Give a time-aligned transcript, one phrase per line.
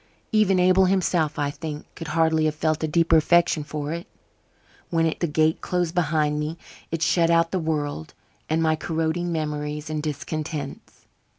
[0.31, 4.07] Even Abel himself, I think, could hardly have felt a deeper affection for it.
[4.89, 6.57] When its gate closed behind me
[6.89, 8.15] it shut out the world
[8.49, 11.05] and my corroding memories and discontents.